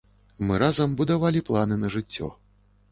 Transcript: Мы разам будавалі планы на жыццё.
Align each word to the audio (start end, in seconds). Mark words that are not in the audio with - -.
Мы 0.47 0.57
разам 0.63 0.95
будавалі 1.03 1.45
планы 1.51 1.79
на 1.85 1.95
жыццё. 1.99 2.37